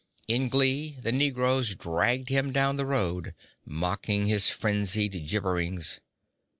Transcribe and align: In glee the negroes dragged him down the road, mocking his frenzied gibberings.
In 0.27 0.49
glee 0.49 0.97
the 0.99 1.11
negroes 1.11 1.75
dragged 1.75 2.29
him 2.29 2.51
down 2.51 2.75
the 2.75 2.87
road, 2.87 3.35
mocking 3.65 4.25
his 4.25 4.49
frenzied 4.49 5.27
gibberings. 5.29 6.01